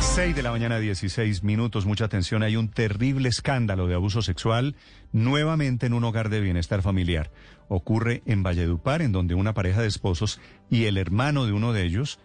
6 0.00 0.34
de 0.34 0.42
la 0.42 0.50
mañana, 0.50 0.78
16 0.78 1.42
minutos. 1.42 1.84
Mucha 1.84 2.06
atención. 2.06 2.42
Hay 2.42 2.56
un 2.56 2.68
terrible 2.68 3.28
escándalo 3.28 3.86
de 3.86 3.94
abuso 3.94 4.22
sexual 4.22 4.74
nuevamente 5.12 5.86
en 5.86 5.92
un 5.92 6.04
hogar 6.04 6.30
de 6.30 6.40
bienestar 6.40 6.80
familiar. 6.80 7.30
Ocurre 7.68 8.22
en 8.24 8.42
Valledupar, 8.42 9.02
en 9.02 9.12
donde 9.12 9.34
una 9.34 9.52
pareja 9.52 9.82
de 9.82 9.88
esposos 9.88 10.40
y 10.70 10.86
el 10.86 10.96
hermano 10.96 11.44
de 11.46 11.52
uno 11.52 11.72
de 11.72 11.84
ellos 11.84 12.18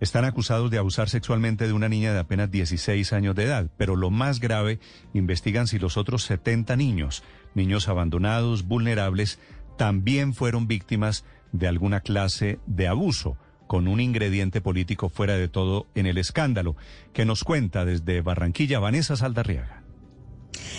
están 0.00 0.24
acusados 0.24 0.70
de 0.70 0.78
abusar 0.78 1.08
sexualmente 1.08 1.66
de 1.66 1.72
una 1.72 1.88
niña 1.88 2.12
de 2.12 2.18
apenas 2.18 2.50
16 2.50 3.12
años 3.12 3.36
de 3.36 3.44
edad. 3.44 3.70
Pero 3.76 3.94
lo 3.94 4.10
más 4.10 4.40
grave, 4.40 4.80
investigan 5.14 5.68
si 5.68 5.78
los 5.78 5.96
otros 5.96 6.24
70 6.24 6.74
niños, 6.76 7.22
niños 7.54 7.88
abandonados, 7.88 8.66
vulnerables, 8.66 9.38
también 9.78 10.34
fueron 10.34 10.66
víctimas 10.66 11.24
de 11.52 11.68
alguna 11.68 12.00
clase 12.00 12.58
de 12.66 12.88
abuso 12.88 13.38
con 13.72 13.88
un 13.88 14.00
ingrediente 14.00 14.60
político 14.60 15.08
fuera 15.08 15.38
de 15.38 15.48
todo 15.48 15.86
en 15.94 16.04
el 16.04 16.18
escándalo, 16.18 16.76
que 17.14 17.24
nos 17.24 17.42
cuenta 17.42 17.86
desde 17.86 18.20
Barranquilla 18.20 18.80
Vanessa 18.80 19.16
Saldarriaga. 19.16 19.82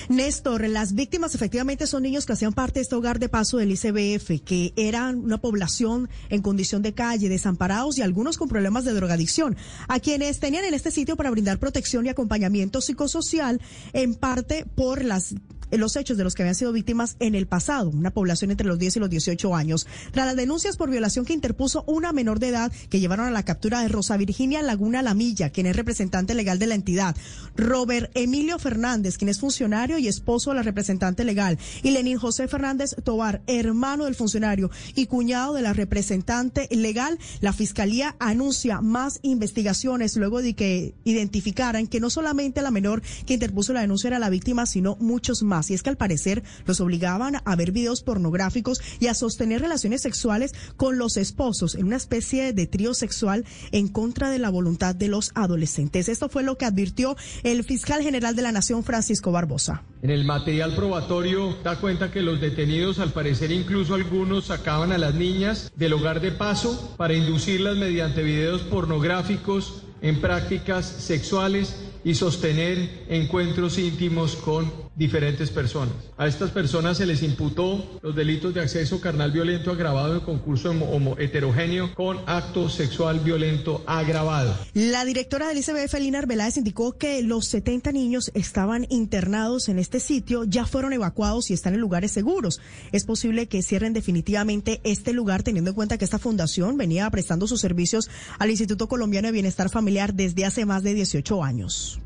Néstor, 0.10 0.68
las 0.68 0.94
víctimas 0.94 1.34
efectivamente 1.34 1.88
son 1.88 2.04
niños 2.04 2.28
que 2.28 2.34
hacían 2.34 2.54
parte 2.54 2.76
de 2.76 2.82
este 2.84 2.94
hogar 2.94 3.18
de 3.18 3.30
paso 3.30 3.58
del 3.58 3.72
ICBF, 3.72 4.44
que 4.46 4.74
eran 4.76 5.18
una 5.26 5.40
población 5.40 6.08
en 6.30 6.44
condición 6.44 6.84
de 6.84 6.94
calle, 6.94 7.30
desamparados 7.30 7.98
y 7.98 8.04
algunos 8.04 8.38
con 8.38 8.48
problemas 8.48 8.86
de 8.86 8.94
drogadicción, 8.94 9.58
a 9.88 10.00
quienes 10.00 10.40
tenían 10.40 10.66
en 10.66 10.76
este 10.76 10.92
sitio 10.92 11.16
para 11.16 11.32
brindar 11.32 11.58
protección 11.58 12.06
y 12.06 12.10
acompañamiento 12.10 12.80
psicosocial, 12.80 13.60
en 13.94 14.14
parte 14.14 14.66
por 14.76 15.04
las 15.04 15.34
los 15.78 15.96
hechos 15.96 16.18
de 16.18 16.24
los 16.24 16.36
que 16.36 16.44
habían 16.44 16.56
sido 16.56 16.72
víctimas 16.72 17.16
en 17.20 17.36
el 17.36 17.48
pasado, 17.48 17.90
una 17.90 18.12
población 18.12 18.52
entre 18.52 18.68
los 18.68 18.80
10 18.80 18.98
y 18.98 19.00
los 19.00 19.10
18 19.10 19.56
años. 19.56 19.88
Tras 20.12 20.26
las 20.26 20.36
denuncias 20.36 20.78
por 20.78 20.90
violación 20.90 21.26
que 21.26 21.34
interpuso 21.34 21.84
una 21.88 22.12
menor 22.12 22.40
de 22.40 22.50
edad 22.50 22.72
que 22.90 23.00
llevaron 23.00 23.28
a 23.28 23.32
la 23.32 23.44
captura 23.44 23.82
de 23.82 23.88
Rosa 23.88 24.18
Virginia 24.18 24.62
Laguna 24.62 25.02
Lamilla, 25.02 25.50
quien 25.50 25.68
es 25.68 25.76
representante 25.76 26.34
legal 26.34 26.60
de 26.60 26.68
la 26.68 26.76
entidad, 26.76 27.16
Robert 27.56 28.12
Emilio 28.16 28.60
Fernández, 28.60 29.18
quien 29.18 29.30
es 29.30 29.40
funcionario 29.40 29.98
y 29.98 30.08
esposo 30.08 30.52
de 30.52 30.58
la 30.58 30.64
representante 30.64 31.24
legal, 31.24 31.58
y 31.82 31.92
Lenín 31.92 32.18
José 32.18 32.48
Fernández 32.48 32.96
Tobar, 33.04 33.42
hermano 33.48 34.06
del 34.06 34.16
funcionario 34.16 34.70
y 34.96 35.08
cuñado 35.08 35.54
de 35.54 35.62
la 35.62 35.74
representante 35.74 36.68
legal, 36.72 37.20
la 37.42 37.54
Fiscalía 37.54 38.16
anuncia 38.20 38.82
más 38.82 39.20
investigaciones 39.22 40.16
luego 40.16 40.42
de 40.42 40.54
que 40.54 40.94
identificaran 41.04 41.88
que 41.88 42.00
no 42.00 42.10
solamente 42.10 42.62
la 42.62 42.72
menor 42.72 43.02
que 43.26 43.34
interpuso 43.34 43.74
la 43.74 43.82
denuncia 43.82 44.08
era 44.08 44.20
la 44.20 44.30
víctima, 44.30 44.66
sino 44.66 44.96
muchos 45.00 45.44
más. 45.44 45.63
Y 45.70 45.74
es 45.74 45.84
que 45.84 45.90
al 45.90 45.98
parecer 45.98 46.44
los 46.66 46.80
obligaban 46.82 47.38
a 47.44 47.56
ver 47.56 47.72
videos 47.72 48.04
pornográficos 48.04 48.82
y 49.00 49.08
a 49.08 49.14
sostener 49.14 49.62
relaciones 49.62 50.02
sexuales 50.02 50.54
con 50.78 50.98
los 50.98 51.18
esposos 51.18 51.76
en 51.76 51.86
una 51.86 51.98
especie 51.98 52.54
de 52.54 52.68
trío 52.68 52.94
sexual 52.94 53.46
en 53.72 53.88
contra 53.88 54.30
de 54.30 54.40
la 54.40 54.50
voluntad 54.50 54.96
de 54.96 55.08
los 55.08 55.32
adolescentes. 55.36 56.10
Esto 56.10 56.30
fue 56.30 56.44
lo 56.44 56.58
que 56.58 56.66
advirtió 56.66 57.16
el 57.44 57.64
fiscal 57.64 58.02
general 58.02 58.36
de 58.36 58.42
la 58.42 58.52
Nación, 58.52 58.84
Francisco 58.84 59.32
Barbosa. 59.32 59.84
En 60.02 60.10
el 60.10 60.26
material 60.26 60.76
probatorio 60.76 61.58
da 61.64 61.80
cuenta 61.80 62.12
que 62.12 62.22
los 62.22 62.42
detenidos, 62.42 63.00
al 63.00 63.14
parecer 63.14 63.52
incluso 63.52 63.96
algunos, 63.96 64.46
sacaban 64.46 64.92
a 64.92 64.98
las 64.98 65.16
niñas 65.16 65.72
del 65.76 65.94
hogar 65.94 66.20
de 66.20 66.32
paso 66.32 66.94
para 66.98 67.14
inducirlas 67.14 67.78
mediante 67.78 68.24
videos 68.24 68.62
pornográficos 68.64 69.84
en 70.02 70.20
prácticas 70.20 70.86
sexuales 70.86 71.76
y 72.04 72.16
sostener 72.16 73.06
encuentros 73.08 73.78
íntimos 73.78 74.36
con 74.36 74.83
diferentes 74.96 75.50
personas. 75.50 75.94
A 76.18 76.28
estas 76.28 76.52
personas 76.52 76.98
se 76.98 77.06
les 77.06 77.24
imputó 77.24 78.00
los 78.02 78.16
delitos 78.16 78.54
de 78.54 78.62
acceso 78.62 79.02
carnal 79.02 79.32
violento 79.32 79.72
agravado 79.72 80.16
en 80.16 80.20
concurso 80.22 80.72
homo 80.72 81.16
heterogéneo 81.18 81.94
con 81.96 82.20
acto 82.28 82.70
sexual 82.70 83.20
violento 83.20 83.84
agravado. 83.88 84.56
La 84.74 85.04
directora 85.06 85.48
del 85.48 85.58
ICBF, 85.58 85.94
Lina 86.00 86.20
Arbeláez, 86.20 86.58
indicó 86.58 86.98
que 86.98 87.24
los 87.24 87.48
70 87.48 87.92
niños 87.92 88.32
estaban 88.34 88.86
internados 88.90 89.70
en 89.70 89.80
este 89.80 90.00
sitio, 90.00 90.44
ya 90.44 90.66
fueron 90.66 90.94
evacuados 90.94 91.50
y 91.50 91.54
están 91.54 91.74
en 91.74 91.80
lugares 91.80 92.12
seguros. 92.12 92.62
Es 92.92 93.06
posible 93.06 93.48
que 93.48 93.64
cierren 93.64 93.94
definitivamente 93.94 94.80
este 94.84 95.14
lugar 95.14 95.44
teniendo 95.44 95.72
en 95.72 95.76
cuenta 95.76 95.98
que 95.98 96.06
esta 96.06 96.20
fundación 96.20 96.78
venía 96.78 97.10
prestando 97.10 97.48
sus 97.48 97.62
servicios 97.62 98.10
al 98.40 98.52
Instituto 98.52 98.88
Colombiano 98.88 99.28
de 99.28 99.32
Bienestar 99.32 99.70
Familiar 99.70 100.14
desde 100.14 100.46
hace 100.46 100.66
más 100.66 100.84
de 100.84 100.94
18 100.94 101.44
años 101.44 102.00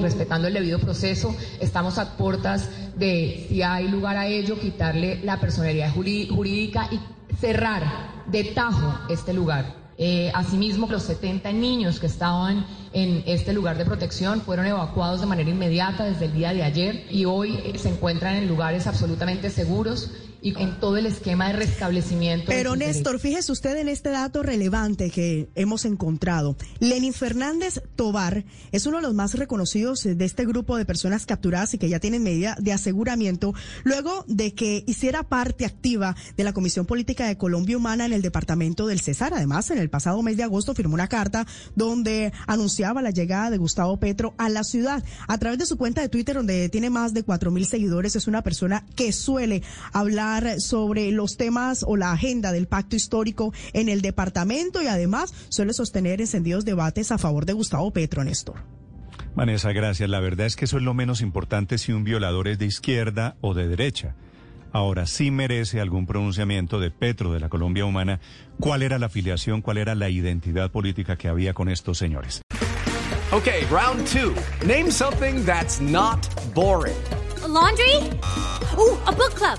respetando 0.00 0.48
el 0.48 0.54
debido 0.54 0.78
proceso, 0.78 1.34
estamos 1.60 1.98
a 1.98 2.16
puertas 2.16 2.68
de, 2.96 3.46
si 3.48 3.62
hay 3.62 3.88
lugar 3.88 4.16
a 4.16 4.26
ello, 4.26 4.58
quitarle 4.58 5.20
la 5.24 5.40
personalidad 5.40 5.92
jurídica 5.92 6.88
y 6.90 7.00
cerrar 7.36 7.82
de 8.26 8.44
tajo 8.44 8.98
este 9.08 9.32
lugar. 9.32 9.84
Eh, 9.96 10.32
asimismo, 10.34 10.88
los 10.90 11.04
70 11.04 11.52
niños 11.52 12.00
que 12.00 12.06
estaban 12.06 12.66
en 12.92 13.22
este 13.26 13.52
lugar 13.52 13.78
de 13.78 13.84
protección 13.84 14.40
fueron 14.40 14.66
evacuados 14.66 15.20
de 15.20 15.26
manera 15.26 15.50
inmediata 15.50 16.04
desde 16.04 16.24
el 16.26 16.32
día 16.32 16.52
de 16.52 16.64
ayer 16.64 17.06
y 17.10 17.24
hoy 17.24 17.60
eh, 17.64 17.78
se 17.78 17.90
encuentran 17.90 18.34
en 18.36 18.48
lugares 18.48 18.86
absolutamente 18.86 19.50
seguros 19.50 20.10
y 20.44 20.54
en 20.62 20.78
todo 20.78 20.98
el 20.98 21.06
esquema 21.06 21.48
de 21.48 21.54
restablecimiento. 21.54 22.44
Pero 22.48 22.76
Néstor, 22.76 23.18
fíjese 23.18 23.50
usted 23.50 23.78
en 23.78 23.88
este 23.88 24.10
dato 24.10 24.42
relevante 24.42 25.08
que 25.08 25.48
hemos 25.54 25.86
encontrado. 25.86 26.54
Lenin 26.80 27.14
Fernández 27.14 27.80
Tobar 27.96 28.44
es 28.70 28.84
uno 28.84 28.98
de 28.98 29.04
los 29.04 29.14
más 29.14 29.32
reconocidos 29.32 30.02
de 30.02 30.22
este 30.22 30.44
grupo 30.44 30.76
de 30.76 30.84
personas 30.84 31.24
capturadas 31.24 31.72
y 31.72 31.78
que 31.78 31.88
ya 31.88 31.98
tienen 31.98 32.22
medida 32.22 32.58
de 32.60 32.74
aseguramiento 32.74 33.54
luego 33.84 34.26
de 34.28 34.52
que 34.52 34.84
hiciera 34.86 35.22
parte 35.22 35.64
activa 35.64 36.14
de 36.36 36.44
la 36.44 36.52
Comisión 36.52 36.84
Política 36.84 37.26
de 37.26 37.38
Colombia 37.38 37.78
Humana 37.78 38.04
en 38.04 38.12
el 38.12 38.20
departamento 38.20 38.86
del 38.86 39.00
Cesar. 39.00 39.32
Además, 39.32 39.70
en 39.70 39.78
el 39.78 39.88
pasado 39.88 40.22
mes 40.22 40.36
de 40.36 40.42
agosto 40.42 40.74
firmó 40.74 40.92
una 40.92 41.08
carta 41.08 41.46
donde 41.74 42.34
anunciaba 42.46 43.00
la 43.00 43.12
llegada 43.12 43.48
de 43.48 43.56
Gustavo 43.56 43.96
Petro 43.96 44.34
a 44.36 44.50
la 44.50 44.62
ciudad. 44.62 45.02
A 45.26 45.38
través 45.38 45.58
de 45.58 45.64
su 45.64 45.78
cuenta 45.78 46.02
de 46.02 46.10
Twitter, 46.10 46.36
donde 46.36 46.68
tiene 46.68 46.90
más 46.90 47.14
de 47.14 47.22
cuatro 47.22 47.50
mil 47.50 47.64
seguidores, 47.64 48.14
es 48.14 48.26
una 48.26 48.42
persona 48.42 48.84
que 48.94 49.10
suele 49.10 49.62
hablar 49.94 50.33
sobre 50.58 51.10
los 51.12 51.36
temas 51.36 51.84
o 51.86 51.96
la 51.96 52.12
agenda 52.12 52.52
del 52.52 52.66
pacto 52.66 52.96
histórico 52.96 53.52
en 53.72 53.88
el 53.88 54.00
departamento 54.00 54.82
y 54.82 54.86
además 54.86 55.32
suele 55.48 55.72
sostener 55.72 56.20
encendidos 56.20 56.64
debates 56.64 57.12
a 57.12 57.18
favor 57.18 57.46
de 57.46 57.52
Gustavo 57.52 57.92
Petro, 57.92 58.24
Néstor. 58.24 58.56
Vanessa, 59.34 59.72
gracias. 59.72 60.08
La 60.08 60.20
verdad 60.20 60.46
es 60.46 60.56
que 60.56 60.64
eso 60.64 60.76
es 60.76 60.82
lo 60.82 60.94
menos 60.94 61.20
importante 61.20 61.78
si 61.78 61.92
un 61.92 62.04
violador 62.04 62.48
es 62.48 62.58
de 62.58 62.66
izquierda 62.66 63.36
o 63.40 63.54
de 63.54 63.68
derecha. 63.68 64.14
Ahora 64.72 65.06
sí 65.06 65.30
merece 65.30 65.80
algún 65.80 66.06
pronunciamiento 66.06 66.80
de 66.80 66.90
Petro, 66.90 67.32
de 67.32 67.38
la 67.38 67.48
Colombia 67.48 67.84
Humana, 67.84 68.20
cuál 68.58 68.82
era 68.82 68.98
la 68.98 69.06
afiliación, 69.06 69.62
cuál 69.62 69.78
era 69.78 69.94
la 69.94 70.10
identidad 70.10 70.70
política 70.72 71.16
que 71.16 71.28
había 71.28 71.54
con 71.54 71.68
estos 71.68 71.98
señores. 71.98 72.42
Ok, 73.32 73.48
round 73.70 74.04
two. 74.06 74.34
Name 74.66 74.90
something 74.90 75.44
that's 75.44 75.80
not 75.80 76.26
boring. 76.54 76.94
laundry? 77.54 78.10
Uh, 78.76 78.96
a 79.06 79.12
book 79.12 79.34
club. 79.34 79.58